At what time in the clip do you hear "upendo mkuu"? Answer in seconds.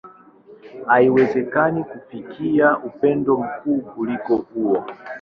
2.77-3.81